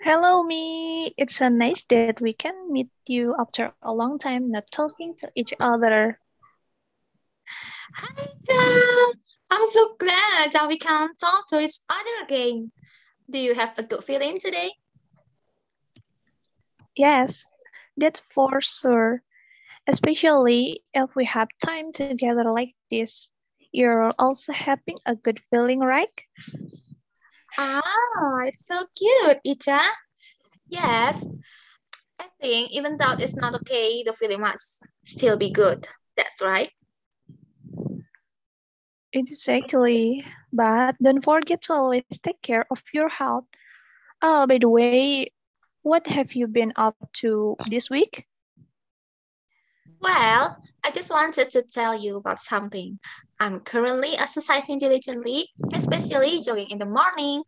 [0.00, 1.12] Hello, me.
[1.16, 5.30] It's a nice that we can meet you after a long time not talking to
[5.34, 6.20] each other.
[7.94, 9.12] Hi, Tom.
[9.50, 12.70] I'm so glad that we can talk to each other again.
[13.28, 14.70] Do you have a good feeling today?
[16.94, 17.46] Yes,
[17.96, 19.22] that's for sure.
[19.88, 23.28] Especially if we have time together like this.
[23.72, 26.14] You're also having a good feeling, right?
[27.58, 29.80] Ah, it's so cute, Icha.
[30.68, 31.28] Yes,
[32.20, 35.86] I think even though it's not okay, the feeling must still be good.
[36.16, 36.70] That's right.
[39.12, 40.24] Exactly.
[40.52, 43.44] But don't forget to always take care of your health.
[44.22, 45.32] Oh, by the way,
[45.82, 48.26] what have you been up to this week?
[50.00, 52.98] Well, I just wanted to tell you about something.
[53.40, 57.42] I'm currently exercising diligently, especially jogging in the morning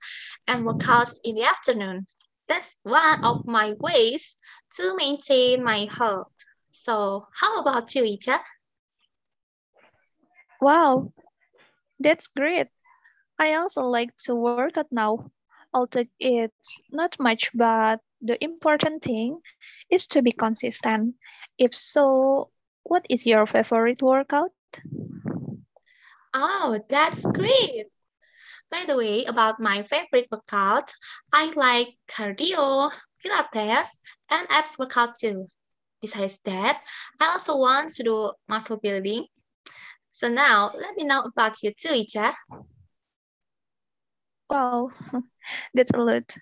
[0.47, 2.07] and workouts in the afternoon.
[2.49, 4.37] That's one of my ways
[4.77, 6.33] to maintain my health.
[6.73, 8.39] So, how about you, Icha?
[10.61, 11.13] Wow,
[11.99, 12.69] that's great.
[13.39, 15.31] I also like to work out now,
[15.73, 19.41] although it's not much, but the important thing
[19.91, 21.15] is to be consistent.
[21.61, 22.51] If so,
[22.83, 24.51] what is your favorite workout?
[26.35, 27.87] Oh, that's great.
[28.71, 30.93] By the way, about my favorite workout,
[31.33, 32.91] I like cardio,
[33.25, 35.49] Pilates, and abs workout too.
[36.01, 36.83] Besides that,
[37.21, 39.27] I also want to do muscle building.
[40.11, 42.35] So now, let me know about you too, Icha.
[44.51, 44.91] Wow,
[45.75, 46.37] that's a lot.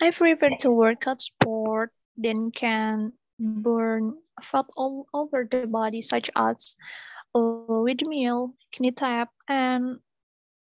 [0.00, 6.30] I prefer to work out sport, then can burn fat all over the body, such
[6.36, 6.76] as
[7.34, 9.98] windmill, knee tap, and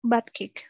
[0.04, 0.66] butt kick.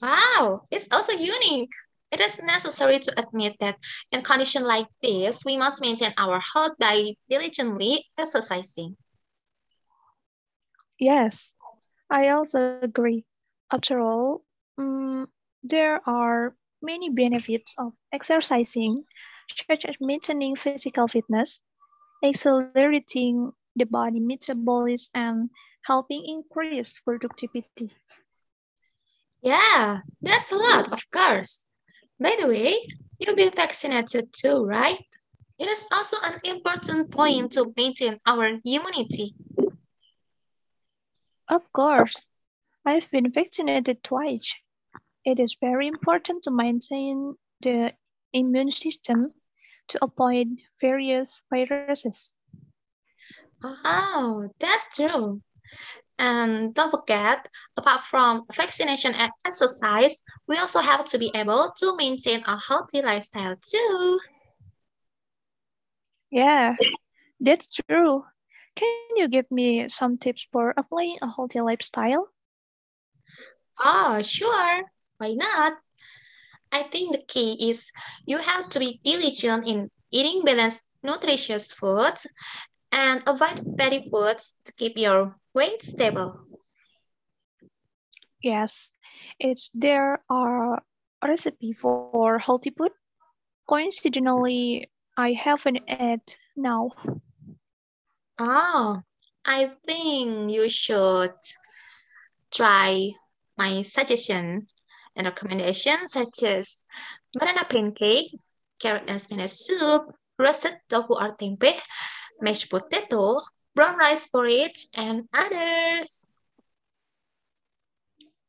[0.00, 1.72] Wow, it's also unique.
[2.10, 3.76] It is necessary to admit that
[4.12, 8.96] in conditions like this, we must maintain our health by diligently exercising.
[10.98, 11.52] Yes,
[12.10, 13.24] I also agree.
[13.70, 14.42] After all,
[14.80, 15.26] mm,
[15.62, 19.04] there are many benefits of exercising,
[19.48, 21.60] such as maintaining physical fitness,
[22.24, 25.50] accelerating the body metabolism, and
[25.82, 27.92] helping increase productivity.
[29.42, 31.66] Yeah, that's a lot, of course.
[32.18, 32.86] By the way,
[33.18, 34.98] you've been vaccinated too, right?
[35.58, 39.34] It is also an important point to maintain our immunity.
[41.48, 42.26] Of course,
[42.84, 44.54] I've been vaccinated twice.
[45.24, 47.92] It is very important to maintain the
[48.32, 49.32] immune system
[49.88, 50.48] to avoid
[50.80, 52.32] various viruses.
[53.62, 55.42] Oh, that's true.
[56.18, 61.96] And don't forget, apart from vaccination and exercise, we also have to be able to
[61.96, 64.18] maintain a healthy lifestyle too.
[66.30, 66.76] Yeah,
[67.40, 68.24] that's true.
[68.74, 72.28] Can you give me some tips for applying a healthy lifestyle?
[73.78, 74.82] Oh, sure.
[75.18, 75.74] Why not?
[76.72, 77.90] I think the key is
[78.26, 82.26] you have to be diligent in eating balanced, nutritious foods
[82.92, 86.40] and avoid fatty foods to keep your weight stable.
[88.42, 88.90] Yes,
[89.38, 90.74] it's there are
[91.22, 92.92] a recipe for healthy food.
[93.68, 96.22] Coincidentally, I have an ad
[96.56, 96.92] now.
[98.38, 99.02] Oh,
[99.44, 101.34] I think you should
[102.50, 103.10] try
[103.56, 104.66] my suggestion
[105.18, 106.86] and recommendations such as
[107.34, 108.38] banana pancake,
[108.78, 111.82] carrot and spinach soup, roasted tofu or tempeh,
[112.40, 113.38] mashed potato,
[113.74, 116.24] brown rice porridge, and others.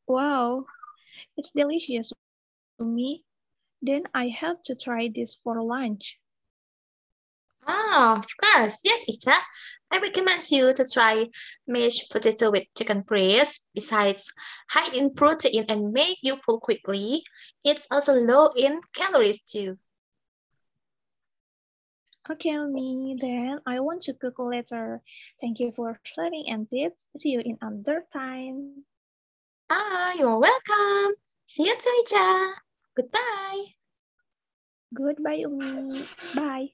[0.06, 0.64] Wow,
[1.36, 2.12] it's delicious
[2.78, 3.24] to me.
[3.82, 6.18] Then I have to try this for lunch.
[7.66, 8.80] Oh, of course.
[8.84, 9.36] Yes, Icha.
[9.90, 11.26] I recommend you to try
[11.66, 13.68] mashed potato with chicken breast.
[13.74, 14.32] Besides
[14.70, 17.24] high in protein and make you full quickly,
[17.64, 19.78] it's also low in calories too.
[22.30, 25.02] Okay, me, then I want to cook later.
[25.40, 27.06] Thank you for sharing and tips.
[27.16, 28.84] See you in another time.
[29.68, 31.14] Ah, you're welcome.
[31.46, 32.52] See you, Icha.
[32.94, 33.74] Goodbye.
[34.94, 36.06] Goodbye, Umi.
[36.34, 36.70] Bye.